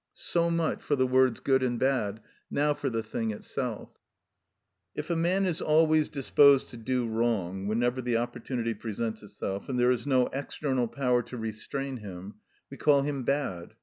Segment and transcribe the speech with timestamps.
[0.15, 3.91] So much for the words good and bad; now for the thing itself.
[4.95, 9.79] If a man is always disposed to do wrong whenever the opportunity presents itself, and
[9.79, 12.33] there is no external power to restrain him,
[12.71, 13.75] we call him bad.